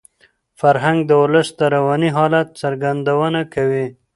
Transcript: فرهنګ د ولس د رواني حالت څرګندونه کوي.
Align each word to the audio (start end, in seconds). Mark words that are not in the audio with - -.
فرهنګ 0.59 0.99
د 1.05 1.11
ولس 1.21 1.49
د 1.59 1.61
رواني 1.75 2.09
حالت 2.17 2.47
څرګندونه 2.61 3.39
کوي. 3.53 3.85